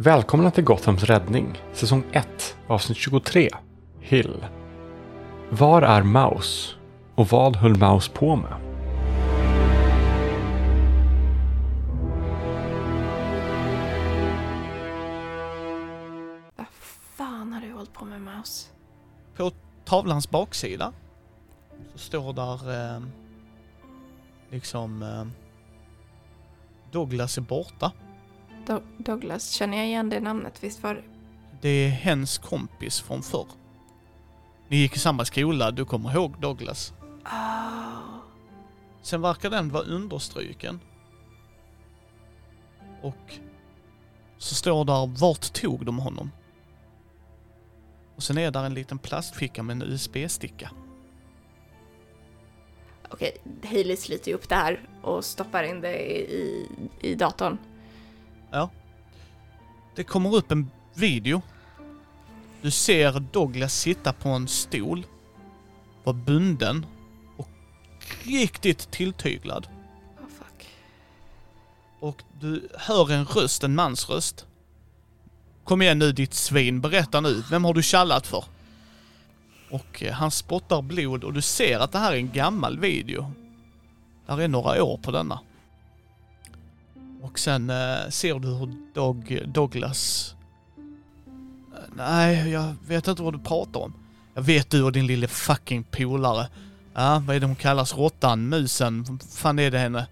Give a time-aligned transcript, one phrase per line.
[0.00, 3.48] Välkomna till Gothams räddning, säsong 1, avsnitt 23,
[4.00, 4.44] Hill.
[5.50, 6.74] Var är Mouse?
[7.14, 8.54] Och vad höll Mouse på med?
[16.56, 16.66] Vad
[17.16, 18.68] fan har du hållit på med Mouse?
[19.36, 19.52] På
[19.84, 20.92] tavlans baksida
[21.92, 23.02] så står där eh,
[24.50, 25.26] liksom eh,
[26.92, 27.92] Douglas är borta.
[28.68, 30.64] Do- Douglas, känner jag igen det namnet?
[30.64, 31.02] Visst var det?
[31.60, 33.46] Det är hens kompis från förr.
[34.68, 36.92] Ni gick i samma skola, du kommer ihåg Douglas.
[37.24, 38.18] Oh.
[39.02, 40.80] Sen verkar den vara understryken.
[43.02, 43.34] Och
[44.38, 46.30] så står där, vart tog de honom?
[48.16, 50.70] Och sen är där en liten plastficka med en USB-sticka.
[53.10, 56.66] Okej, Hailey sliter ju upp det här och stoppar in det i, i,
[57.00, 57.14] i
[58.50, 58.68] datorn.
[59.98, 61.42] Det kommer upp en video.
[62.62, 65.06] Du ser Douglas sitta på en stol,
[66.04, 66.86] vara bunden
[67.36, 67.48] och
[68.22, 69.68] riktigt tilltyglad.
[70.20, 70.68] Oh, fuck.
[72.00, 74.46] Och du hör en röst, en mans röst.
[75.64, 78.44] Kom igen nu ditt svin, berätta nu, vem har du kallat för?
[79.70, 83.32] Och eh, han spottar blod och du ser att det här är en gammal video.
[84.26, 85.40] Där är några år på denna.
[87.22, 90.34] Och sen eh, ser du hur Dog, Douglas...
[90.76, 93.94] Eh, nej, jag vet inte vad du pratar om.
[94.34, 96.48] Jag vet du och din lille fucking polare.
[96.94, 97.96] Ja, vad är det hon kallas?
[97.96, 98.48] Råttan?
[98.48, 99.04] Musen?
[99.04, 100.06] Vad fan är det henne?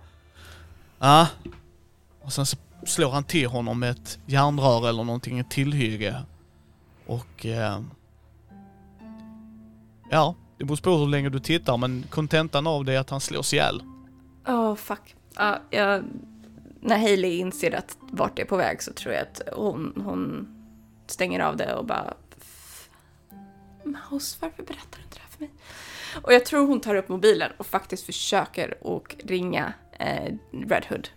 [0.99, 1.28] Ja.
[2.22, 2.56] Och sen så
[2.87, 6.23] slår han till honom med ett järnrör eller någonting, ett tillhygge.
[7.06, 7.47] Och...
[7.47, 7.81] Eh,
[10.11, 13.21] ja, det beror på hur länge du tittar men kontentan av det är att han
[13.21, 13.83] slås ihjäl.
[14.47, 15.15] Oh, fuck.
[15.37, 16.05] Ja, jag,
[16.87, 20.49] när Hailey inser att vart det är på väg så tror jag att hon, hon
[21.07, 22.15] stänger av det och bara...
[23.85, 25.51] Mouse, varför berättar du inte det här för mig?
[26.23, 31.09] Och jag tror hon tar upp mobilen och faktiskt försöker och ringa eh, Red Hood.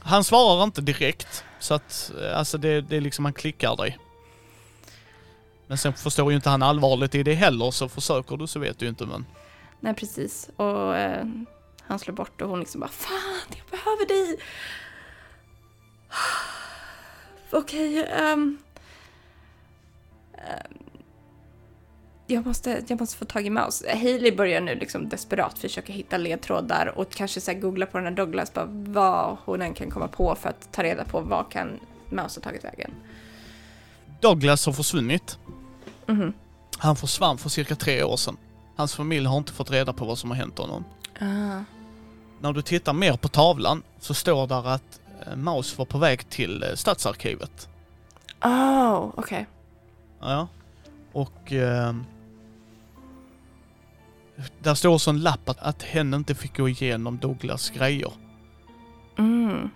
[0.00, 3.98] Han svarar inte direkt, så att eh, alltså det, det är liksom han klickar dig.
[5.66, 8.78] Men sen förstår ju inte han allvarligt i det heller, så försöker du så vet
[8.78, 9.26] du ju inte men...
[9.80, 10.50] Nej, precis.
[10.56, 11.26] Och eh,
[11.86, 14.38] han slår bort och hon liksom bara Fan, jag behöver dig!
[17.50, 18.58] Okej, ehm...
[20.34, 20.78] ehm,
[22.26, 23.96] jag, måste, jag måste få tag i Mouse.
[23.96, 28.14] Hailey börjar nu liksom desperat försöka hitta ledtrådar och kanske så googla på den här
[28.14, 31.80] Douglas, bara vad hon än kan komma på för att ta reda på vad kan
[32.10, 32.90] Mouse ha tagit vägen.
[34.20, 35.38] Douglas har försvunnit.
[36.06, 36.32] Mhm.
[36.78, 38.36] Han försvann för cirka tre år sedan.
[38.76, 40.84] Hans familj har inte fått reda på vad som har hänt honom.
[41.22, 41.64] Ah.
[42.40, 46.28] När du tittar mer på tavlan så står där att eh, Maus var på väg
[46.28, 47.68] till eh, Stadsarkivet.
[48.44, 49.46] Oh, okej.
[50.20, 50.48] Ja.
[51.12, 51.52] Och...
[51.52, 51.94] Eh,
[54.62, 58.12] där står också en lapp att, att hen inte fick gå igenom Douglas grejer.
[59.18, 59.70] Mm.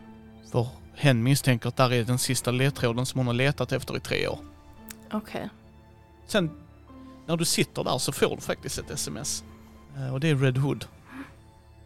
[0.52, 4.00] För hen misstänker att där är den sista ledtråden som hon har letat efter i
[4.00, 4.38] tre år.
[5.12, 5.48] Okej.
[6.26, 6.50] Sen
[7.26, 9.44] när du sitter där så får du faktiskt ett sms.
[9.96, 10.84] Eh, Och det är Red Hood.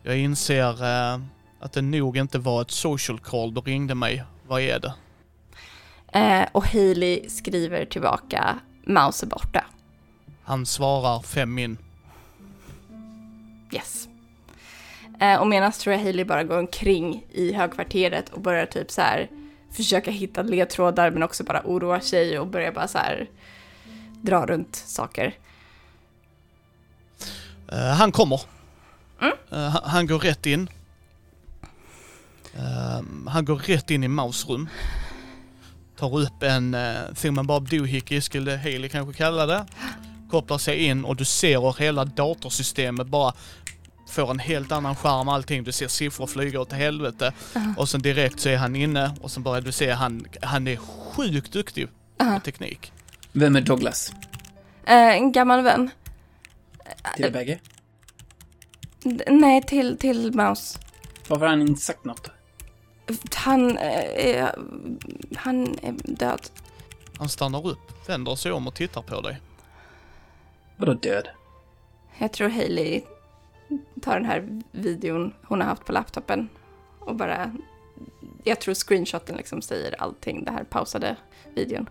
[0.03, 1.21] Jag inser eh,
[1.61, 4.25] att det nog inte var ett social call du ringde mig.
[4.47, 4.95] Vad är det?
[6.13, 9.65] Eh, och Hailey skriver tillbaka Mouse är borta.
[10.45, 11.79] Han svarar fem min.
[13.73, 14.09] Yes.
[15.21, 19.01] Eh, och medan tror jag Hailey bara går omkring i högkvarteret och börjar typ så
[19.01, 19.29] här
[19.71, 23.29] försöka hitta ledtrådar men också bara oroa sig och börjar bara så här
[24.23, 25.35] dra runt saker.
[27.73, 28.41] Eh, han kommer.
[29.21, 29.33] Mm.
[29.51, 30.69] Eh, han, går rätt in.
[32.55, 34.69] Eh, han går rätt in i Maus rum.
[35.99, 39.67] Tar upp en uh, Thingman Bob Doohickey skulle Haley kanske kalla det.
[40.31, 43.33] Kopplar sig in och du ser hur hela datorsystemet bara
[44.11, 45.65] får en helt annan skärm allting.
[45.65, 47.33] Du ser siffror flyga åt helvete.
[47.77, 50.77] Och sen direkt så är han inne och sen börjar du se han, han är
[50.77, 52.41] sjukt duktig på Aha.
[52.41, 52.93] teknik.
[53.33, 54.13] Vem är Douglas?
[54.85, 55.91] Eh, en gammal vän.
[57.17, 57.59] Till er bägge?
[59.03, 60.79] D- nej, till, till Mouse.
[61.29, 62.31] Varför har han inte sagt något?
[63.35, 64.55] Han, eh, är,
[65.37, 66.41] han är död.
[67.19, 69.41] Han stannar upp, vänder sig om och tittar på dig.
[70.77, 71.29] Vadå död?
[72.19, 73.03] Jag tror Hailey
[74.03, 76.49] tar den här videon hon har haft på laptopen
[76.99, 77.53] och bara...
[78.45, 81.17] Jag tror screenshoten liksom säger allting, det här pausade
[81.55, 81.89] videon.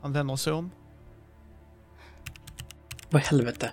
[0.00, 0.70] Han vänder sig om.
[3.10, 3.70] Vad i helvete?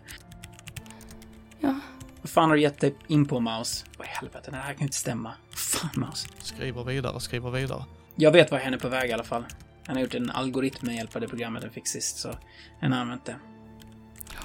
[1.63, 1.79] Ja.
[2.21, 3.85] Vad fan har du gett dig in på, Mouse?
[3.97, 4.51] Vad i helvete?
[4.51, 5.33] Det här kan ju inte stämma.
[5.55, 5.89] Fan.
[5.95, 6.27] Mouse.
[6.39, 7.85] Skriver vidare, skriver vidare.
[8.15, 9.45] Jag vet var hen är på väg i alla fall.
[9.87, 12.35] Han har gjort en algoritm med hjälp av det programmet den fick sist, så
[12.79, 13.35] hen har använt det.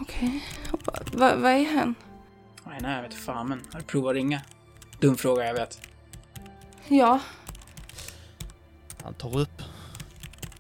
[0.00, 0.44] Okej.
[1.12, 1.94] Va- Vad är hen?
[2.65, 4.41] Hen är, jag vet fan, men har du provat ringa?
[5.00, 5.81] Dum fråga, jag vet.
[6.88, 7.21] Ja.
[9.03, 9.62] Han tar upp.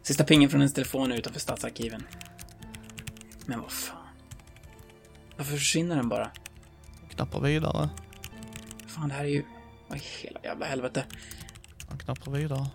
[0.02, 2.06] Sista pingen från ens telefon är utanför stadsarkiven.
[3.46, 3.96] Men vad fan.
[5.36, 6.30] Varför försvinner den bara?
[7.18, 7.88] Knappar vidare.
[8.86, 9.44] Fan, det här är ju...
[9.88, 11.04] Vad i hela jävla helvete.
[11.88, 12.66] Han knappar vidare.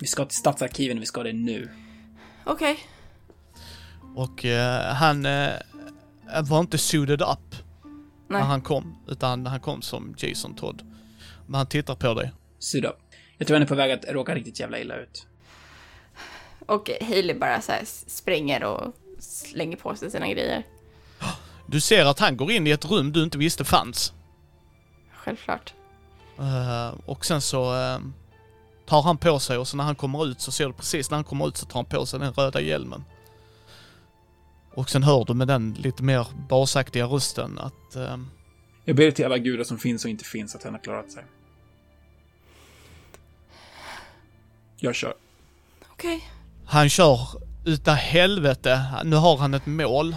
[0.00, 1.70] Vi ska till stadsarkiven, vi ska det nu.
[2.44, 2.78] Okej.
[4.14, 5.52] Och eh, han eh,
[6.42, 7.54] var inte suited up
[8.28, 8.40] Nej.
[8.40, 8.96] när han kom.
[9.08, 10.82] Utan han kom som Jason Todd.
[11.46, 12.32] Men han tittar på dig.
[12.58, 12.92] Suda.
[13.38, 15.26] Jag tror han är på väg att råka riktigt jävla illa ut.
[16.66, 20.64] Och Hailey bara så här springer och slänger på sig sina grejer.
[21.66, 24.12] Du ser att han går in i ett rum du inte visste fanns.
[25.12, 25.74] Självklart.
[26.38, 27.98] Eh, och sen så eh,
[28.86, 31.16] tar han på sig och så när han kommer ut så ser du precis när
[31.16, 33.04] han kommer ut så tar han på sig den röda hjälmen.
[34.74, 38.16] Och sen hör du med den lite mer basaktiga rösten att eh,
[38.84, 41.24] Jag ber till alla gudar som finns och inte finns att han har klarat sig.
[44.76, 45.14] Jag kör.
[45.92, 46.30] Okej.
[46.66, 47.18] han kör
[47.64, 48.82] utav helvete.
[49.04, 50.16] Nu har han ett mål.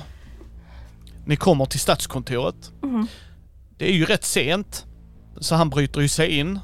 [1.29, 2.71] Ni kommer till stadskontoret.
[3.77, 4.85] Det är ju rätt sent.
[5.39, 6.59] Så han bryter ju sig in.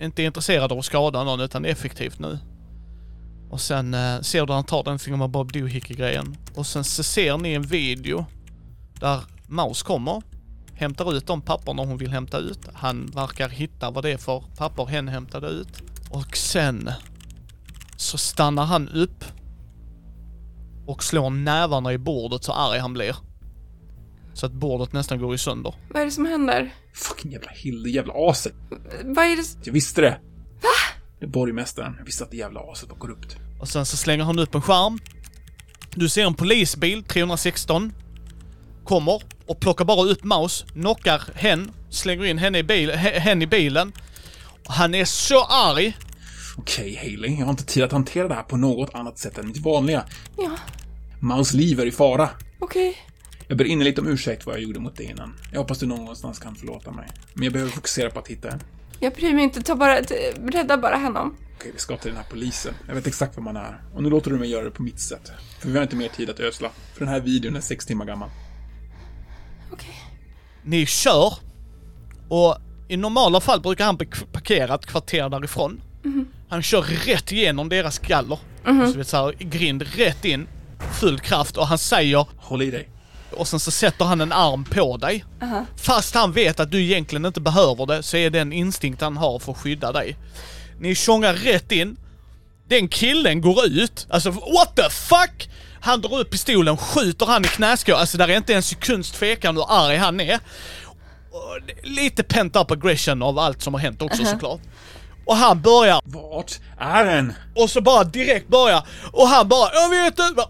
[0.00, 2.38] Inte intresserad av att skada någon utan effektivt nu.
[3.50, 6.36] Och sen eh, ser du han tar den gamla Bob Doohickey-grejen.
[6.54, 8.26] Och sen så ser ni en video
[9.00, 10.22] där Maus kommer,
[10.74, 12.68] hämtar ut de papperna hon vill hämta ut.
[12.74, 15.82] Han verkar hitta vad det är för papper hen hämtade ut.
[16.10, 16.90] Och sen
[17.96, 19.24] så stannar han upp
[20.86, 23.16] och slår nävarna i bordet så arg han blir.
[24.34, 25.74] Så att bordet nästan går i sönder.
[25.90, 26.74] Vad är det som händer?
[26.94, 28.52] Fucking jävla Hilde, jävla aset.
[29.04, 29.42] Vad är det?
[29.42, 30.10] s- Jag visste det.
[30.62, 30.68] Va?
[31.20, 31.94] Det är borgmästaren.
[31.98, 33.36] Jag visste att det jävla aset var korrupt.
[33.60, 34.98] Och sen så slänger han upp en skärm.
[35.94, 37.92] Du ser en polisbil, 316.
[38.84, 43.42] Kommer och plockar bara upp Maus, knockar hen, slänger in henne i, bil, he- hen
[43.42, 43.92] i bilen.
[44.66, 45.96] Han är så arg.
[46.56, 47.36] Okej, Haley.
[47.38, 50.04] Jag har inte tid att hantera det här på något annat sätt än mitt vanliga.
[50.38, 50.50] Ja,
[51.20, 52.28] Maus liv är i fara.
[52.58, 52.96] okej.
[53.52, 55.34] Jag ber innerligt om ursäkt vad jag gjorde mot dig innan.
[55.52, 57.08] Jag hoppas du någonstans kan förlåta mig.
[57.34, 58.62] Men jag behöver fokusera på att hitta henne.
[59.00, 59.62] Jag bryr mig inte.
[59.62, 60.00] Ta bara,
[60.52, 61.36] rädda bara honom.
[61.56, 62.74] Okej, vi ska till den här polisen.
[62.88, 63.82] Jag vet exakt var man är.
[63.94, 65.32] Och nu låter du mig göra det på mitt sätt.
[65.58, 66.70] För vi har inte mer tid att ösla.
[66.92, 68.28] För den här videon är sex timmar gammal.
[69.72, 69.94] Okej.
[70.62, 71.34] Ni kör.
[72.28, 72.56] Och
[72.88, 73.96] i normala fall brukar han
[74.32, 75.82] parkera ett kvarter därifrån.
[76.48, 78.38] Han kör rätt igenom deras galler.
[78.64, 80.46] Så vet, så här, grind rätt in.
[81.00, 82.88] Full kraft och han säger Håll i dig.
[83.32, 85.24] Och sen så sätter han en arm på dig.
[85.76, 89.16] Fast han vet att du egentligen inte behöver det så är det en instinkt han
[89.16, 90.16] har för att skydda dig.
[90.80, 91.96] Ni tjongar rätt in.
[92.68, 94.06] Den killen går ut.
[94.10, 95.48] Alltså what the fuck?
[95.80, 97.94] Han drar upp pistolen, skjuter han i knäskål.
[97.94, 100.38] Alltså där är inte en sekunds tvekan hur arg han är.
[101.30, 104.60] Och lite pent up aggression av allt som har hänt också såklart.
[105.26, 107.32] Och han börjar Vart är den?
[107.56, 110.42] och så bara direkt börjar och han bara jag vet inte.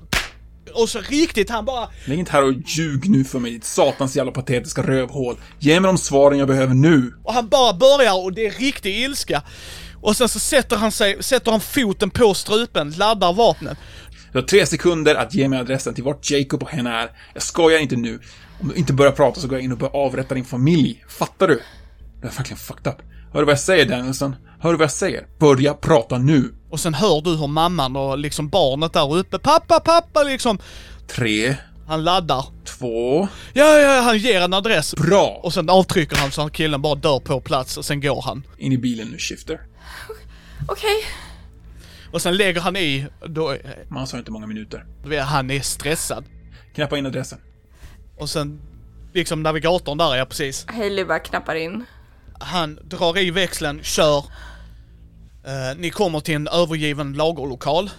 [0.75, 4.17] Och så riktigt han bara Lägg inte här och ljug nu för mig, ditt satans
[4.17, 5.37] jävla patetiska rövhål.
[5.59, 7.13] Ge mig de svaren jag behöver nu.
[7.25, 9.43] Och han bara börjar och det är riktig ilska.
[10.01, 13.79] Och sen så sätter han sig, sätter han foten på strupen, laddar vapnet.
[14.33, 17.11] Du har tre sekunder att ge mig adressen till vart Jacob och henne är.
[17.35, 18.21] Jag skojar inte nu.
[18.61, 21.05] Om du inte börjar prata så går jag in och börjar avrätta din familj.
[21.09, 21.63] Fattar du?
[22.21, 22.99] Det är verkligen fucked up.
[23.33, 24.37] Hör du vad jag säger Danielson?
[24.61, 25.27] Hör du vad jag säger?
[25.39, 26.55] Börja prata nu.
[26.73, 30.59] Och sen hör du hur mamman och liksom barnet där uppe, pappa, pappa liksom.
[31.07, 31.57] Tre,
[31.89, 32.45] Han laddar.
[32.65, 34.95] två, Ja, ja, han ger en adress.
[34.95, 35.41] bra!
[35.43, 38.47] Och sen avtrycker han så att killen bara dör på plats och sen går han.
[38.59, 39.61] In i bilen nu, Shifter.
[40.69, 41.05] Okej.
[42.13, 43.57] Och sen lägger han i, då,
[43.89, 44.85] Man har inte många minuter.
[45.23, 46.25] han är stressad.
[46.75, 47.39] Knappa in adressen.
[48.19, 48.61] Och sen,
[49.15, 50.67] liksom navigatorn där, ja precis.
[50.69, 51.85] Hailey bara knappar in.
[52.41, 54.25] Han drar i växeln, kör.
[55.45, 57.91] Eh, ni kommer till en övergiven lagerlokal.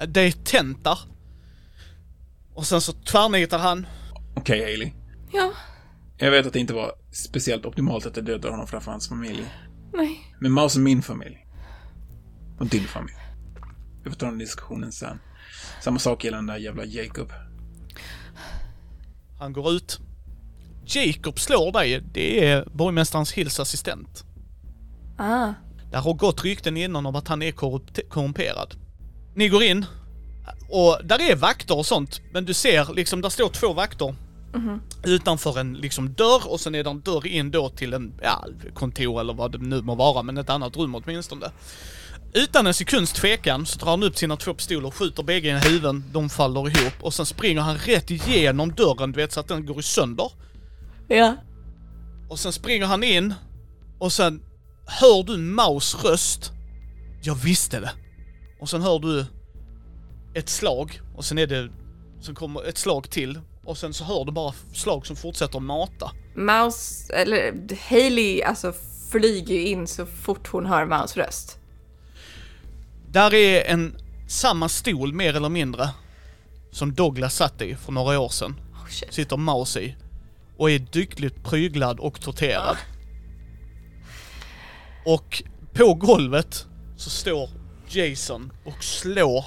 [0.00, 0.98] Eh, det är tentar.
[2.54, 3.86] Och sen så tvärnitar han.
[4.36, 4.92] Okej, Haley.
[5.32, 5.52] Ja.
[6.18, 9.44] Jag vet att det inte var speciellt optimalt att jag dödade honom framför hans familj.
[9.92, 10.20] Nej.
[10.40, 11.46] Men Maus är min familj.
[12.58, 13.16] Och din familj.
[14.04, 15.18] Vi får ta den diskussionen sen.
[15.82, 17.32] Samma sak gäller den där jävla Jacob.
[19.38, 20.00] Han går ut.
[20.84, 22.00] Jacob slår dig.
[22.12, 24.24] Det är borgmästarens Hills assistent.
[25.18, 25.52] Ah.
[25.96, 27.52] Det har gått rykten innan om att han är
[28.08, 28.74] korrumperad.
[29.34, 29.86] Ni går in.
[30.68, 32.20] Och där är vakter och sånt.
[32.32, 34.14] Men du ser liksom, där står två vakter.
[35.04, 38.46] Utanför en liksom dörr och sen är det en dörr in då till en, ja,
[38.74, 41.50] kontor eller vad det nu må vara, men ett annat rum åtminstone.
[42.32, 45.68] Utan en sekunds tvekan så drar han upp sina två pistoler och skjuter bägge i
[45.68, 49.48] huven, de faller ihop och sen springer han rätt igenom dörren, du vet så att
[49.48, 50.32] den går i sönder.
[51.08, 51.36] Ja.
[52.28, 53.34] Och sen springer han in
[53.98, 54.42] och sen
[54.86, 56.52] hör du Maus röst.
[57.22, 57.90] Jag visste det.
[58.60, 59.26] Och sen hör du
[60.34, 61.68] ett slag och sen är det,
[62.20, 65.64] sen kommer ett slag till och sen så hör du bara slag som fortsätter att
[65.64, 66.10] mata.
[66.34, 67.54] Mouse, eller
[67.88, 68.72] Hailey, alltså
[69.10, 71.58] flyger ju in så fort hon hör Mouse röst.
[73.08, 73.96] Där är en,
[74.28, 75.88] samma stol mer eller mindre,
[76.70, 78.60] som Douglas satt i för några år sedan.
[78.72, 79.10] Oh.
[79.10, 79.96] Sitter Maus i.
[80.56, 82.76] Och är dykligt pryglad och torterad.
[85.06, 87.50] Och på golvet så står
[87.88, 89.44] Jason och slår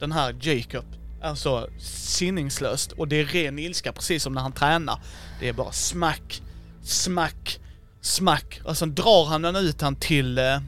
[0.00, 0.84] den här Jacob.
[1.22, 2.92] Alltså sinningslöst.
[2.92, 5.00] Och det är ren ilska precis som när han tränar.
[5.40, 6.42] Det är bara smack,
[6.82, 7.60] smack,
[8.00, 8.60] smack.
[8.64, 10.58] Och sen drar han den ut han till, eh,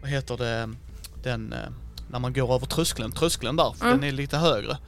[0.00, 0.70] vad heter det,
[1.22, 1.58] den, eh,
[2.10, 4.00] när man går över tröskeln, tröskeln där, för Mm.
[4.00, 4.78] den är lite högre.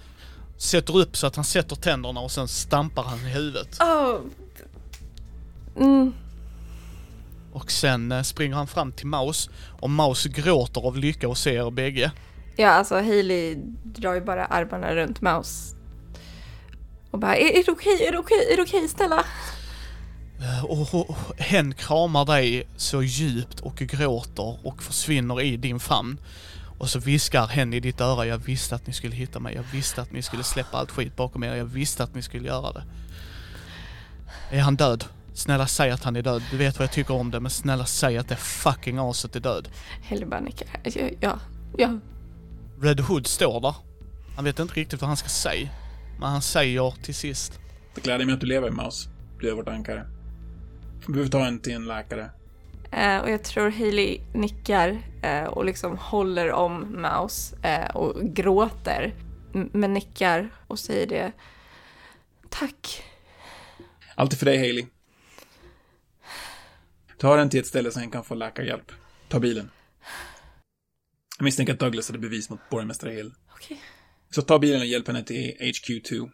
[0.57, 3.81] Sätter upp så att han sätter tänderna och sen stampar han i huvudet.
[3.81, 4.21] Oh.
[5.77, 6.13] Mm.
[7.57, 11.67] Och sen eh, springer han fram till Maus och Maus gråter av lycka och ser
[11.67, 12.13] er bägge.
[12.57, 15.77] Ja, alltså Hailey drar ju bara armarna runt Mouse.
[17.11, 19.25] Och bara, är, är det okej, är det okej, är det okej, snälla?
[20.41, 25.81] Eh, Och, och, och hen kramar dig så djupt och gråter och försvinner i din
[25.81, 26.19] famn.
[26.79, 29.65] Och så viskar hen i ditt öra, jag visste att ni skulle hitta mig, jag
[29.73, 32.73] visste att ni skulle släppa allt skit bakom er, jag visste att ni skulle göra
[32.73, 32.85] det.
[34.51, 35.05] Är han död?
[35.37, 37.85] Snälla säg att han är död, du vet vad jag tycker om det, men snälla
[37.87, 39.69] säg att det fucking aset är död.
[40.09, 40.69] Hailey bara nickar.
[41.21, 41.39] Ja,
[41.79, 41.99] ja.
[42.81, 43.75] Red Hood står där.
[44.37, 45.69] Han vet inte riktigt vad han ska säga.
[46.21, 47.61] Men han säger till sist.
[47.95, 49.09] Det gläder mig att du lever, Maus.
[49.41, 50.07] Du är vårt ankare.
[51.07, 52.31] Vi behöver ta en till en läkare.
[52.93, 59.15] Eh, och jag tror Hailey nickar eh, och liksom håller om Mouse eh, och gråter.
[59.55, 61.33] M- Men nickar och säger det.
[62.51, 63.03] Tack.
[64.15, 64.87] Allt är för dig, Haley.
[67.19, 68.93] Ta den till ett ställe så han kan få läkarhjälp.
[69.29, 69.71] Ta bilen.
[71.39, 73.33] Jag misstänker att Douglas hade bevis mot borgmästare Hill.
[73.55, 73.81] Okej.
[74.31, 76.31] Så ta bilen och hjälp henne till HQ2.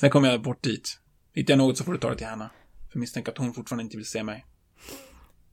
[0.00, 0.98] Sen kommer jag bort dit.
[1.32, 2.50] Hittar jag något så får du ta det till Hanna.
[2.88, 4.46] För jag misstänker att hon fortfarande inte vill se mig.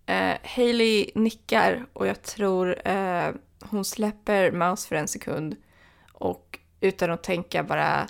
[0.05, 3.31] Eh, Hailey nickar och jag tror eh,
[3.62, 5.55] hon släpper Mouse för en sekund
[6.13, 8.07] och utan att tänka bara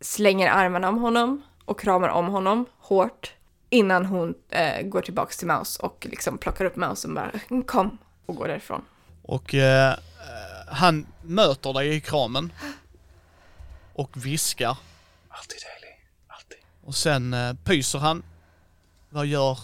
[0.00, 3.34] slänger armarna om honom och kramar om honom hårt
[3.72, 7.62] innan hon eh, går tillbaks till Mouse och liksom plockar upp Mouse och bara "Mm,
[7.62, 8.84] kom och går därifrån.
[9.22, 9.94] Och eh,
[10.68, 12.52] han möter dig i kramen.
[13.94, 14.76] Och viskar.
[15.28, 15.94] Alltid, Haley.
[16.28, 16.58] Alltid.
[16.84, 18.22] Och sen eh, pyser han.
[19.10, 19.58] Vad gör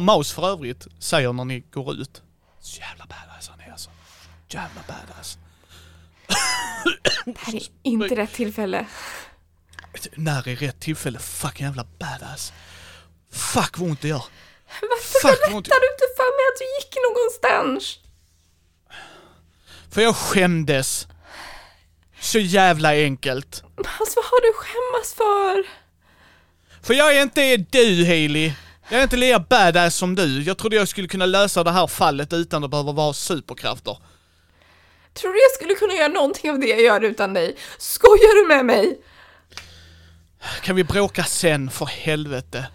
[0.00, 2.22] Maus för övrigt säger när ni går ut.
[2.60, 3.90] Så jävla badass han är alltså.
[4.48, 5.38] Jävla badass.
[7.24, 8.86] Det här är inte rätt tillfälle.
[10.14, 11.18] När är rätt tillfälle?
[11.18, 12.52] Fucking jävla badass.
[13.32, 14.24] Fuck vad ont det gör.
[14.80, 17.98] Varför Fuck, berättar du inte för mig att du gick någonstans?
[19.90, 21.08] För jag skämdes.
[22.20, 23.62] Så jävla enkelt.
[23.76, 25.66] Alltså vad har du skämmas för?
[26.86, 28.52] För jag är inte du Hailey.
[28.88, 30.42] Jag är inte lika badass som du.
[30.42, 33.98] Jag trodde jag skulle kunna lösa det här fallet utan att behöva vara superkrafter.
[35.12, 37.56] Tror du jag skulle kunna göra någonting av det jag gör utan dig?
[37.78, 39.00] Skojar du med mig?
[40.62, 42.66] Kan vi bråka sen för helvete?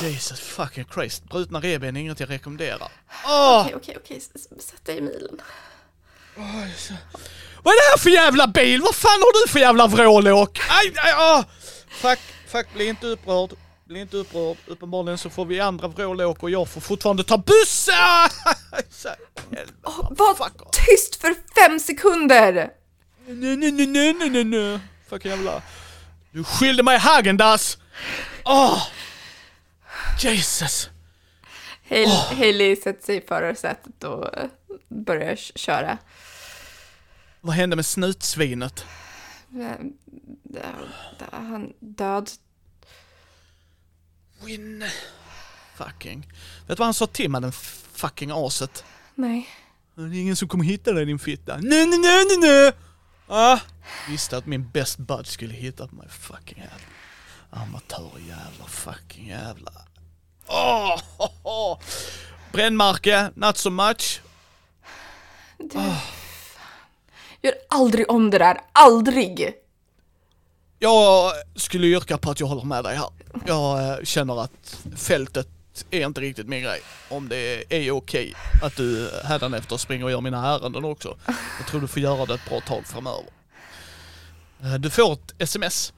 [0.00, 1.24] Jesus fucking Christ.
[1.24, 2.88] Brutna revben är inget jag rekommenderar.
[3.26, 3.60] Åh!
[3.60, 5.40] Okej, okej, okej, sätt dig i milen.
[7.62, 8.80] Vad är det här för jävla bil?
[8.80, 10.60] Vad fan har du för jävla vrålåk?
[10.68, 11.44] Aj, aj, åh!
[11.88, 12.18] Fuck,
[12.48, 13.50] fuck, bli inte upprörd.
[13.84, 14.56] Bli inte upprörd.
[14.66, 17.94] Uppenbarligen så får vi andra vrålåk och jag får fortfarande ta bussen!
[19.82, 22.70] Oh, var Fuck tyst för fem sekunder!
[23.26, 24.78] Nej, nej, nej, nej, nej, nej.
[25.08, 25.62] Fucking jävla...
[26.32, 27.78] Du skyllde mig Hagendas!
[28.44, 28.88] Åh!
[30.20, 30.90] Jesus!
[31.88, 34.48] Hailey, Hailey sätter sig i förarsätet och eh,
[34.88, 35.98] börjar köra.
[37.40, 38.84] Vad hände med snutsvinet?
[41.32, 42.30] Han död.
[44.44, 44.84] Win.
[45.76, 46.28] Fucking.
[46.66, 47.52] Vet du vad han sa till mig den
[47.92, 48.84] fucking aset?
[49.14, 49.48] Nej.
[49.94, 51.56] Det är ingen som kommer hitta dig din fitta.
[51.56, 52.72] Nej, nej, nej, nej, nej!
[53.26, 53.60] Ah,
[54.08, 56.86] visste att min best bud skulle hitta mig fucking jävla
[57.50, 59.72] amatörjävla fucking jävla.
[60.46, 61.00] Åh!
[61.18, 61.78] Oh, oh,
[62.52, 64.20] Brännmärke, not so much.
[65.58, 65.78] Du,
[67.42, 69.54] Gör aldrig om det där, aldrig!
[70.78, 73.08] Jag skulle yrka på att jag håller med dig här.
[73.46, 75.48] Jag eh, känner att fältet
[75.90, 76.80] är inte riktigt min grej.
[77.08, 81.16] Om det är okej att du hädanefter springer och gör mina ärenden också.
[81.58, 83.24] Jag tror du får göra det ett bra tag framöver.
[84.62, 85.92] Eh, Du får ett sms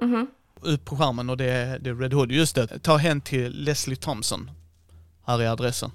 [0.00, 0.26] Mhm.
[0.64, 2.32] ut på skärmen och det är, det är Red Hood.
[2.32, 4.50] Just det, ta hen till Leslie Thompson.
[5.26, 5.90] Här är adressen.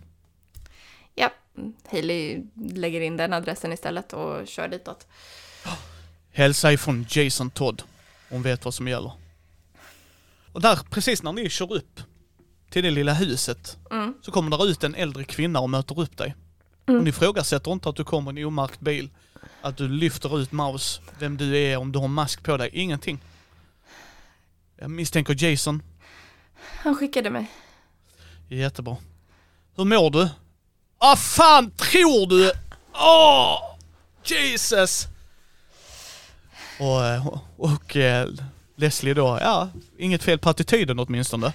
[1.16, 1.32] Ja,
[1.92, 5.08] Hailey lägger in den adressen istället och kör ditåt.
[6.32, 7.84] Hälsa ifrån Jason Todd.
[8.30, 9.12] Hon vet vad som gäller.
[10.54, 12.00] Och där, precis när ni kör upp
[12.70, 14.14] till det lilla huset, Mm.
[14.22, 16.36] så kommer där ut en äldre kvinna och möter upp dig.
[16.86, 17.00] Mm.
[17.00, 19.10] Hon ifrågasätter inte att du kommer i en omärkt bil,
[19.62, 23.20] att du lyfter ut Maus, vem du är, om du har mask på dig, ingenting.
[24.80, 25.84] Jag misstänker Jason.
[26.84, 27.52] Han skickade mig.
[28.48, 28.98] Jättebra.
[29.76, 30.30] Hur mår du?
[30.98, 32.52] Ah fan tror du?
[32.94, 33.78] Åh!
[34.24, 35.08] Jesus!
[36.80, 38.30] Och, eh, och eh,
[38.76, 41.54] Leslie då, ja, inget fel på attityden åtminstone.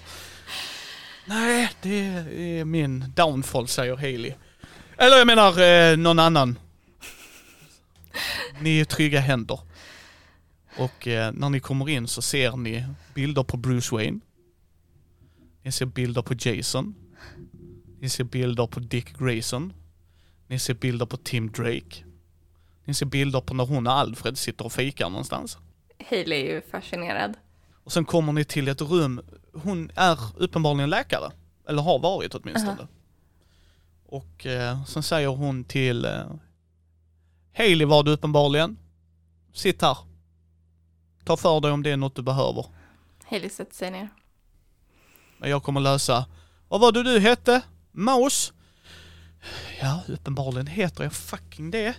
[1.24, 4.32] Nej, det är min downfall säger Haley.
[4.98, 6.58] Eller jag menar eh, någon annan.
[8.60, 9.60] Ni är trygga händer.
[10.78, 14.20] Och eh, när ni kommer in så ser ni bilder på Bruce Wayne.
[15.62, 16.94] Ni ser bilder på Jason.
[18.00, 19.72] Ni ser bilder på Dick Grayson.
[20.46, 22.04] Ni ser bilder på Tim Drake.
[22.84, 25.58] Ni ser bilder på när hon och Alfred sitter och fikar någonstans.
[26.10, 27.34] Hailey är ju fascinerad.
[27.84, 29.20] Och sen kommer ni till ett rum.
[29.52, 31.30] Hon är uppenbarligen läkare.
[31.68, 32.86] Eller har varit åtminstone.
[34.06, 36.26] Och eh, sen säger hon till eh,
[37.56, 38.78] Hailey var du uppenbarligen.
[39.52, 39.96] Sitt här.
[41.24, 42.66] Ta för dig om det är något du behöver.
[43.24, 44.08] Hailey sätter sig ner.
[45.38, 46.26] Men jag kommer lösa.
[46.68, 47.60] Vad var det du hette?
[47.92, 48.52] Maus?
[49.80, 51.94] Ja, uppenbarligen heter jag fucking det.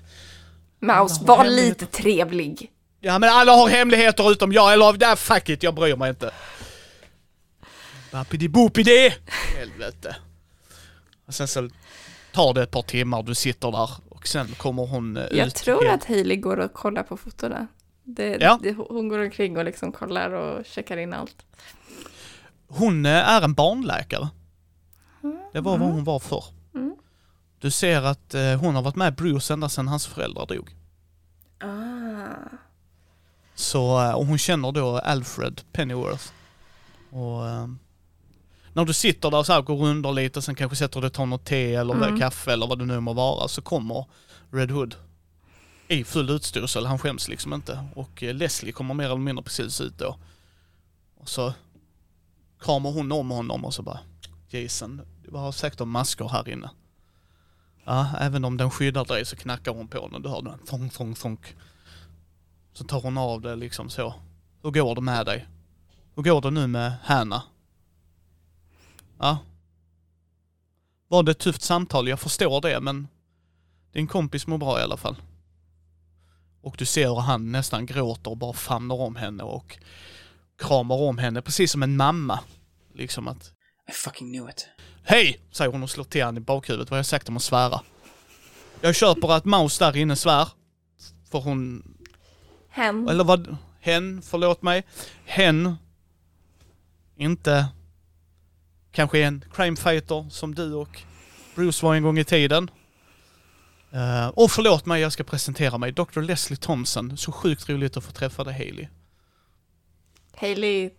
[1.28, 2.72] Har var lite trevlig.
[3.00, 6.32] Ja men alla har hemligheter utom jag, eller där fuck it, jag bryr mig inte.
[8.12, 9.14] Bappidi-boopidi!
[9.58, 10.16] Helvete.
[11.28, 11.70] Och sen så
[12.32, 15.56] tar det ett par timmar, du sitter där och sen kommer hon eh, Jag ut.
[15.56, 15.96] tror igen.
[15.96, 17.68] att Hailey går och kollar på fotona.
[18.04, 18.60] Det, Ja.
[18.64, 21.36] det, hon går omkring och liksom kollar och checkar in allt.
[22.68, 24.30] Hon eh, är en barnläkare.
[25.54, 26.44] Det var vad hon var förr.
[26.76, 26.96] Mm.
[27.60, 30.76] Du ser att eh, hon har varit med Bruce ända sedan hans föräldrar dog.
[31.60, 32.58] Ah.
[33.56, 36.24] Så, och hon känner då Alfred Pennyworth.
[37.10, 37.68] Och eh,
[38.78, 41.26] när du sitter där så här, går under lite, sen kanske sätter dig och tar
[41.26, 42.20] något te eller Mm.
[42.20, 44.06] kaffe eller vad det nu må vara, så kommer
[44.52, 44.96] Red Hood
[45.88, 47.88] i full utstyrsel, han skäms liksom inte.
[47.96, 50.18] Och eh, Leslie kommer mer eller mindre precis ut då.
[51.18, 51.54] Och så
[52.60, 54.00] kramar hon om honom och så bara
[54.50, 56.70] Jason, du har säkert om masker här inne.
[57.86, 60.22] Ja, även om den skyddar dig så knackar hon på den.
[60.22, 61.38] Du hör den thong, thong, thong.
[62.74, 64.14] Så tar hon av det liksom så.
[64.64, 65.48] Hur går det med dig?
[66.16, 67.44] Hur går det nu med Hanna?
[69.20, 69.38] Ja.
[71.08, 72.08] Var det ett tufft samtal?
[72.08, 73.08] Jag förstår det men
[73.92, 75.16] din kompis mår bra i alla fall.
[76.62, 79.78] Och du ser hur han nästan gråter och bara famnar om henne och
[80.58, 82.40] kramar om henne precis som en mamma.
[82.94, 83.54] Liksom att
[83.90, 84.68] I fucking knew it.
[85.04, 85.40] Hej!
[85.52, 86.90] Säger hon och slår till honom i bakhuvudet.
[86.90, 87.82] Vad har jag sagt om att svära?
[88.82, 90.48] Jag köper att Maus där inne svär.
[91.32, 91.84] För hon
[92.70, 93.10] Hen.
[93.10, 94.84] eller vad, hen, förlåt mig,
[95.26, 95.76] hen
[97.16, 97.68] inte
[98.92, 101.02] kanske en crime fighter som du och
[101.56, 102.72] Bruce var en gång i tiden.
[103.92, 105.92] Eh, och förlåt mig, jag ska presentera mig.
[105.92, 106.22] Dr.
[106.22, 107.18] Leslie Thompson.
[107.18, 108.88] Så sjukt roligt att få träffa dig Hailey.
[110.36, 110.90] Hailey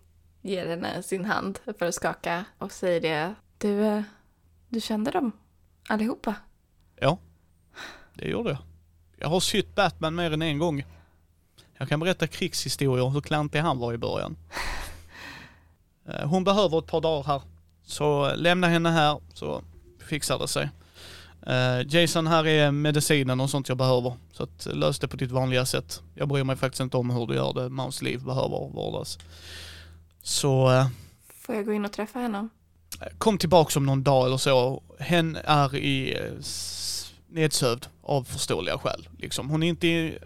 [0.43, 3.35] ger henne sin hand för att skaka och säger det.
[3.59, 4.03] Du, eh,
[4.69, 5.33] du kände dem
[5.89, 6.35] allihopa?
[7.01, 7.19] Ja,
[8.15, 8.59] det gjorde jag.
[9.19, 10.85] Jag har sytt Batman mer än en gång.
[11.79, 14.37] Jag kan berätta krigshistorier, hur klantig han var i början.
[16.09, 17.43] Eh, Hon behöver ett par dagar här.
[17.89, 19.63] Så lämna henne här så
[20.09, 20.71] fixar det sig.
[21.47, 24.13] Eh, Jason, här är medicinen och sånt jag behöver.
[24.33, 26.03] Så att eh, lös det på ditt vanliga sätt.
[26.15, 27.69] Jag bryr mig faktiskt inte om hur du gör det.
[27.69, 29.19] Maus liv behöver vårdas.
[30.23, 30.87] Så eh,
[31.47, 32.49] Får jag gå in och träffa henne?
[33.19, 34.83] kom tillbaka om någon dag eller så.
[34.99, 36.17] Hen är i
[37.29, 39.09] nedsövd av förståeliga skäl.
[39.19, 39.51] Liksom.
[39.51, 40.19] Hon är inte i,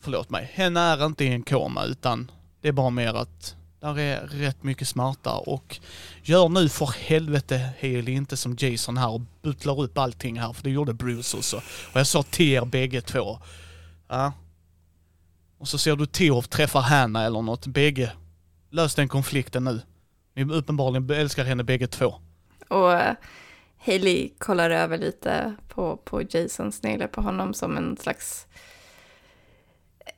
[0.00, 3.98] förlåt mig, hen är inte i en koma utan det är bara mer att där
[3.98, 5.78] är rätt mycket smärta och
[6.22, 10.62] gör nu för helvete Haley inte som Jason här och butlar upp allting här för
[10.62, 11.56] det gjorde Bruce också.
[11.92, 13.38] Och jag sa till er bägge två.
[14.08, 14.32] Ja.
[15.58, 18.12] Och så ser du Tov träffar Hanna eller något, bägge.
[18.70, 19.80] Lös den konflikten nu.
[20.34, 22.14] Ni uppenbarligen älskar henne bägge två.
[22.68, 23.14] Och eh,
[23.78, 28.46] Haley Hailey kollar över lite på, på Jason, sneglar på honom som en slags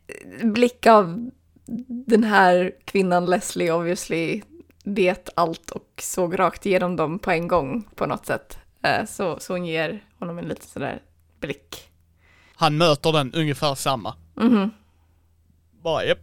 [0.07, 1.31] eh, blick av
[2.07, 4.43] den här kvinnan Leslie obviously
[4.85, 8.59] vet allt och såg rakt igenom dem på en gång på något sätt.
[8.83, 11.03] Eh, Så, så hon ger honom en liten sådär
[11.41, 11.89] blick.
[12.55, 14.15] Han möter den ungefär samma.
[14.35, 14.71] Mhm.
[15.83, 16.19] Bara japp.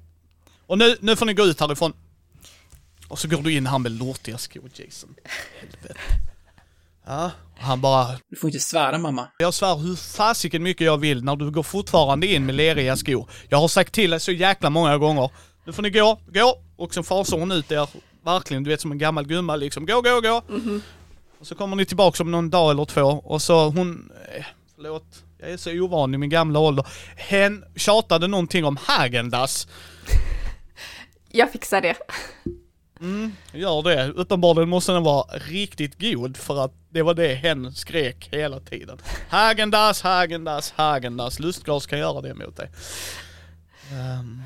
[0.68, 1.94] Och nu, nu får ni gå ut härifrån.
[3.08, 5.16] Och så går du in här med lortiga skor Jason.
[5.60, 5.94] Helvete.
[7.08, 9.28] Ja, och han bara, Du får inte svära mamma.
[9.38, 13.30] jag svär hur fasiken mycket jag vill när du går fortfarande in med leriga skor.
[13.50, 15.30] Jag har sagt till dig så jäkla många gånger.
[15.66, 16.58] Nu får ni gå, gå!
[16.78, 17.90] Och så fasar hon ut er,
[18.26, 19.86] verkligen, du vet som en gammal gumma liksom.
[19.86, 20.42] Gå, gå, gå!
[21.40, 25.24] Och så kommer ni tillbaka om någon dag eller två och så hon, eh, förlåt,
[25.40, 26.88] jag är så ovan i min gamla ålder.
[27.16, 29.68] Hen tjatade någonting om Häagen-Dazs.
[31.32, 31.96] Jag fixar det.
[33.54, 34.12] Gör det.
[34.12, 38.98] Uppenbarligen måste den vara riktigt god för att det var det hen skrek hela tiden.
[39.30, 41.40] Häagen-Dazs, Häagen-Dazs, Häagen-Dazs.
[41.40, 42.70] Lustgas kan göra det mot dig.
[43.92, 44.44] Ehm,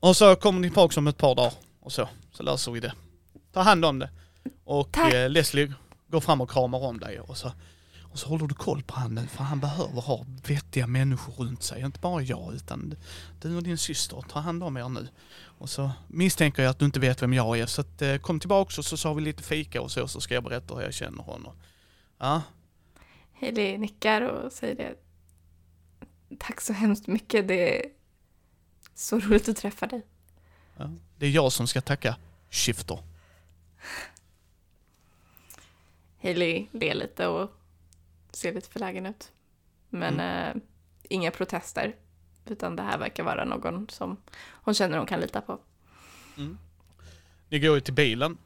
[0.00, 2.92] och så kommer ni tillbaka om ett par dagar och så, så löser vi det.
[3.52, 4.10] Ta hand om det.
[4.64, 5.72] Och eh, Leslie
[6.08, 7.52] går fram och kramar om dig och så,
[8.14, 11.62] och så håller du koll på han nu för han behöver ha vettiga människor runt
[11.62, 11.82] sig.
[11.82, 12.94] Inte bara jag utan
[13.40, 14.24] du och din syster.
[14.28, 15.08] Ta hand om er nu.
[15.58, 18.40] Och så misstänker jag att du inte vet vem jag är så att, eh, kom
[18.40, 20.94] tillbaks och så sa vi lite fika och så så ska jag berätta hur jag
[20.94, 21.52] känner honom.
[22.18, 22.42] Ja,
[23.40, 24.94] Hailey nickar och säger det.
[26.38, 27.48] Tack så hemskt mycket.
[27.48, 27.90] Det är
[28.94, 30.02] så roligt att träffa dig.
[30.76, 30.90] ja.
[31.18, 32.16] Det är jag som ska tacka
[32.50, 32.98] Shifter.
[36.22, 37.50] Hailey ler lite och
[38.36, 39.32] ser lite förlägen ut.
[39.90, 40.62] Men eh,
[41.02, 41.96] inga protester.
[42.46, 44.16] Utan det här verkar vara någon som
[44.52, 45.60] hon känner hon kan lita på.
[47.48, 48.38] Ni går ju till bilen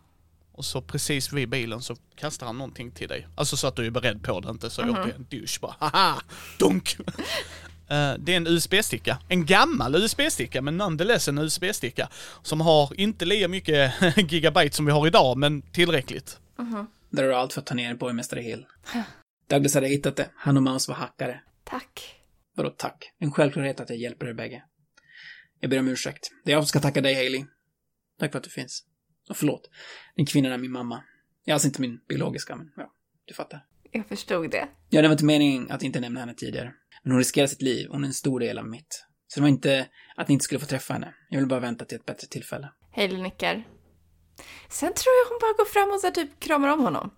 [0.53, 3.29] och så precis vid bilen så kastar han någonting till dig.
[3.35, 5.75] Alltså så att du är beredd på det, inte så jag är en douche bara
[5.79, 6.23] haha,
[6.59, 6.97] dunk!
[7.91, 9.19] Eh, det är en USB-sticka.
[9.29, 12.09] En gammal USB-sticka men nonetheless en USB-sticka.
[12.43, 13.95] Som har inte lika mycket
[14.33, 16.39] gigabyte som vi har idag men tillräckligt.
[17.11, 18.67] Där har du allt för att ta ner borgmästare Hill.
[19.49, 20.31] Douglas hade hittat det.
[20.37, 21.41] Han och Mouse var hackare.
[21.65, 22.15] Tack.
[22.55, 23.13] Vadå tack?
[23.19, 24.63] En självklarhet att jag hjälper er bägge.
[25.61, 26.31] Jag ber om ursäkt.
[26.45, 27.45] Det är jag som ska tacka dig, Hailey.
[28.19, 28.85] Tack för att du finns.
[29.29, 29.71] Och förlåt.
[30.17, 31.05] Den kvinnan är min mamma.
[31.45, 32.93] Jag är alltså inte min biologiska, men ja,
[33.25, 33.65] du fattar.
[33.93, 34.69] Jag förstod det.
[34.89, 36.75] Ja, det var inte meningen att inte nämna henne tidigare.
[37.03, 37.89] Men hon riskerar sitt liv.
[37.91, 39.07] Hon är en stor del av mitt.
[39.27, 41.15] Så det var inte att ni inte skulle få träffa henne.
[41.29, 42.73] Jag vill bara vänta till ett bättre tillfälle.
[42.97, 43.65] Hailey nickar.
[44.71, 47.11] Sen tror jag hon bara går fram och så typ kramar om honom.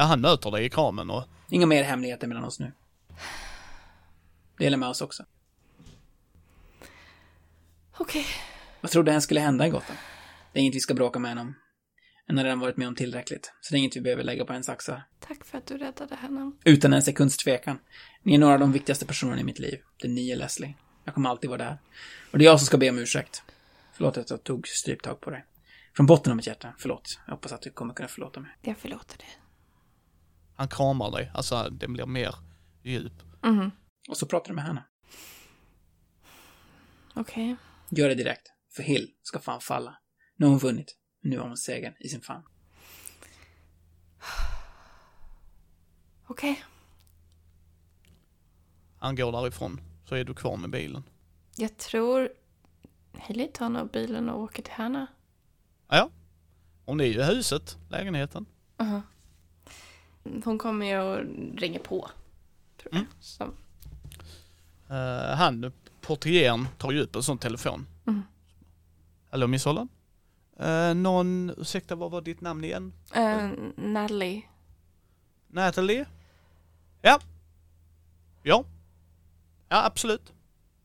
[0.00, 2.72] Ja, han möter dig i kramen och Inga mer hemligheter mellan oss nu.
[4.58, 5.24] Det gäller Mouse också.
[7.98, 8.26] Okej.
[8.80, 9.96] Vad trodde hen skulle hända i Gotham?
[10.52, 11.54] Det är inget vi ska bråka med henne om.
[12.26, 14.52] En har redan varit med om tillräckligt, så det är inget vi behöver lägga på
[14.52, 15.06] ens axlar.
[15.20, 16.52] Tack för att du räddade henne.
[16.64, 17.78] Utan en sekunds tvekan.
[18.22, 19.80] Ni är några av de viktigaste personerna i mitt liv.
[20.02, 20.74] Det är ni och Leslie.
[21.04, 21.78] Jag kommer alltid vara där.
[22.30, 23.42] Och det är jag som ska be om ursäkt.
[23.92, 25.44] Förlåt att jag tog stryptag på dig.
[25.96, 27.18] Från botten av mitt hjärta, förlåt.
[27.26, 28.50] Jag hoppas att du kommer kunna förlåta mig.
[28.62, 29.28] Jag förlåter dig.
[30.60, 31.30] Han kramar dig.
[31.34, 32.34] Alltså den blir mer
[32.82, 33.12] djup.
[33.42, 33.70] Mhm.
[34.08, 34.84] Och så pratar du med henne.
[37.14, 37.56] Okej.
[37.90, 38.46] Gör det direkt.
[38.76, 39.98] För Hill ska fan falla.
[40.36, 40.96] Nu har hon vunnit.
[41.22, 42.44] Nu har hon segern i sin famn.
[46.26, 46.64] Okej.
[48.98, 49.80] Han går därifrån.
[50.04, 51.02] Så är du kvar med bilen.
[51.56, 52.28] Jag tror
[53.18, 55.06] Hailey tar nog bilen och åker till henne.
[55.88, 56.10] Ja, ja.
[56.84, 58.46] Och det är ju huset, lägenheten.
[58.78, 59.00] Uh-huh.
[60.44, 61.18] Hon kommer ju och
[61.60, 62.10] ringer på.
[62.76, 63.00] Tror jag.
[63.00, 63.06] Mm.
[63.20, 63.44] Så.
[64.90, 67.86] Uh, han, portieren, tar ju upp en sån telefon.
[68.06, 68.22] Mm.
[69.30, 69.88] Hallå Miss Holland?
[70.62, 72.92] Uh, någon, ursäkta vad var ditt namn igen?
[73.14, 74.42] Eh, Natalie.
[75.48, 76.06] Natalie?
[77.02, 77.20] Ja.
[78.42, 78.64] Ja.
[79.68, 80.32] Ja, absolut.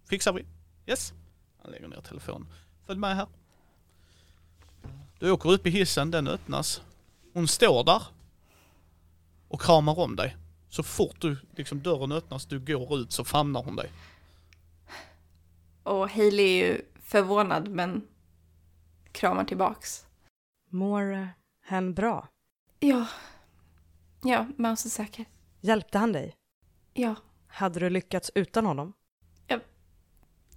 [0.10, 0.46] Fixar vi.
[0.86, 1.14] Yes.
[1.62, 2.48] Han lägger ner telefonen.
[2.86, 3.28] Följ med här.
[5.20, 6.82] Du åker upp i hissen, den öppnas.
[7.34, 8.02] Hon står där.
[9.56, 10.38] Och kramar om dig.
[10.70, 13.92] Så fort du, liksom dörren öppnas, du går ut så famnar hon dig.
[15.84, 18.08] Och Hailey är ju förvånad men
[19.12, 20.06] kramar tillbaks.
[20.70, 21.30] Mår
[21.66, 22.28] hen bra?
[22.80, 23.08] Ja.
[24.24, 25.26] Ja, Mouse är säker.
[25.62, 26.36] Hjälpte han dig?
[26.94, 27.16] Ja.
[27.48, 28.94] Hade du lyckats utan honom?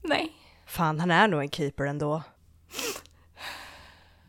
[0.03, 0.33] Nej.
[0.67, 2.23] Fan, han är nog en keeper ändå.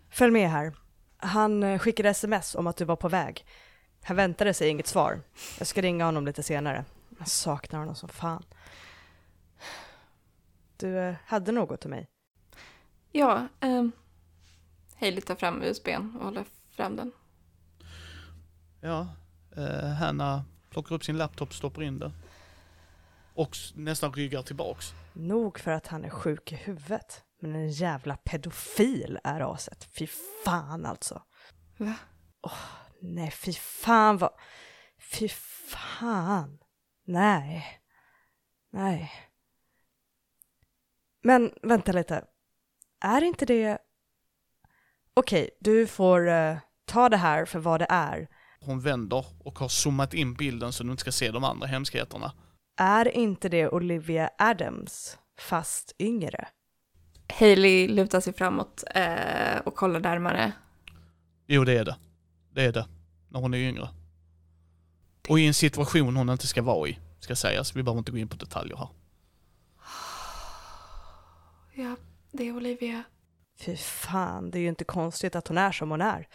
[0.10, 0.76] Följ med här.
[1.18, 3.46] Han eh, skickade sms om att du var på väg.
[4.04, 5.22] Han väntade sig inget svar.
[5.58, 6.86] Jag ska ringa honom lite senare.
[7.18, 8.44] Jag saknar honom som fan.
[10.78, 12.08] Du eh, hade något till mig?
[13.12, 13.92] Ja, um,
[15.00, 17.12] Hailey tar fram USBn och håller fram den.
[18.82, 19.08] Ja,
[19.58, 22.12] eh, Hanna plockar upp sin laptop, stoppar in det.
[23.34, 24.94] Och nästan ryggar tillbaks.
[25.14, 27.24] Nog för att han är sjuk i huvudet.
[27.42, 29.84] Men en jävla pedofil är aset.
[29.84, 30.08] Fy
[30.46, 31.22] fan alltså.
[31.78, 31.96] Va?
[33.02, 34.32] Nej, fy fan vad...
[35.00, 36.60] Fy fan.
[37.06, 37.66] Nej.
[38.72, 39.12] Nej.
[41.24, 42.26] Men vänta lite.
[43.02, 43.78] Är inte det...
[45.14, 48.28] Okej, du får eh, ta det här för vad det är.
[48.60, 52.32] Hon vänder och har zoomat in bilden så du inte ska se de andra hemskheterna.
[52.78, 56.48] Är inte det Olivia Adams, fast yngre?
[57.34, 60.52] Hailey lutar sig framåt eh, och kollar närmare.
[61.48, 61.96] Jo, det är det.
[62.60, 62.88] Det är det.
[63.30, 63.89] När hon är yngre.
[65.30, 67.76] Och i en situation hon inte ska vara i, ska sägas.
[67.76, 68.89] Vi behöver inte gå in på detaljer här.
[71.74, 71.95] Ja,
[72.32, 73.04] det är Olivia.
[73.60, 76.28] Fy fan, det är ju inte konstigt att hon är som hon är.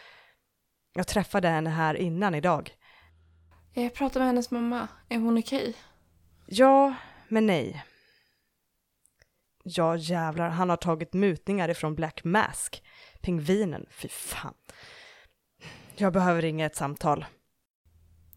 [0.94, 2.76] Jag träffade henne här innan idag.
[3.72, 4.88] Jag pratade med hennes mamma.
[5.08, 5.74] Är hon okej?
[6.46, 6.94] Ja,
[7.28, 7.84] men nej.
[9.64, 12.82] Ja, jävlar, han har tagit mutningar ifrån Black Mask.
[13.20, 14.54] Pingvinen, fy fan.
[15.96, 17.24] Jag behöver ringa ett samtal.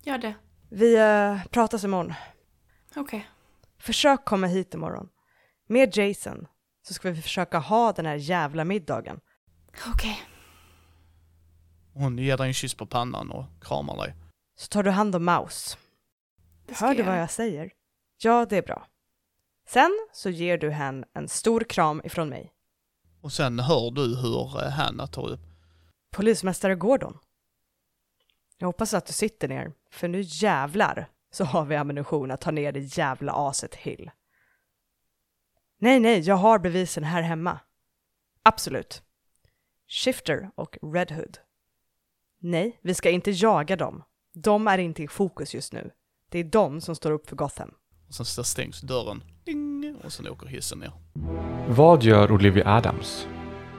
[0.03, 0.35] Gör det.
[0.69, 2.13] Vi uh, pratas imorgon.
[2.95, 3.29] Okej.
[3.77, 5.09] Försök komma hit imorgon.
[5.67, 6.47] Med Jason
[6.87, 9.19] så ska vi försöka ha den här jävla middagen.
[9.87, 10.21] Okej.
[11.93, 14.15] Hon ger dig en kyss på pannan och kramar dig.
[14.55, 15.77] Så tar du hand om Maus.
[16.69, 17.71] Hör du jag vad jag säger?
[18.17, 18.87] Ja, det är bra.
[19.69, 22.53] Sen så ger du henne en stor kram ifrån mig.
[23.21, 25.39] Och sen hör du hur eh, Hanna tar upp.
[26.11, 27.17] Polismästare Gordon.
[28.57, 32.51] Jag hoppas att du sitter ner, för nu jävlar så har vi ammunition att ta
[32.51, 34.11] ner det jävla aset Hill.
[35.79, 37.59] Nej, nej, jag har bevisen här hemma.
[38.43, 39.03] Absolut.
[39.87, 41.37] Shifter och Red Hood.
[42.39, 44.03] Nej, vi ska inte jaga dem.
[44.33, 45.91] De är inte i fokus just nu.
[46.29, 47.73] Det är de som står upp för Gotham.
[48.07, 49.23] Och sen så stängs dörren.
[49.45, 49.95] Ding!
[50.03, 50.91] Och sen åker hissen ner.
[51.69, 53.27] Vad gör Olivia Adams?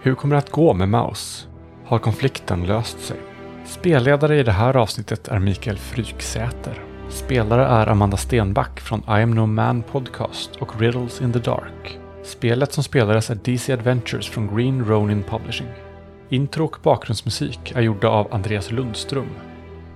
[0.03, 1.49] Hur kommer det att gå med Maus?
[1.85, 3.21] Har konflikten löst sig?
[3.69, 6.83] Spelledare i det här avsnittet är Mikael Fryksäter.
[7.09, 11.99] Spelare är Amanda Stenback från I am no man podcast och Riddles in the Dark.
[12.25, 15.69] Spelet som spelades är DC Adventures från Green Ronin Publishing.
[16.29, 19.29] Intro och bakgrundsmusik är gjorda av Andreas Lundström.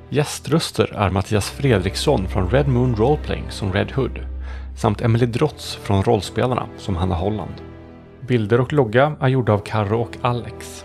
[0.08, 4.26] Gäströster är Mattias Fredriksson från Red Moon Roleplaying som Red Hood
[4.76, 7.54] samt Emily Drotz från Rollspelarna som Hanna Holland.
[8.20, 10.84] Bilder och logga är gjorda av Karro och Alex.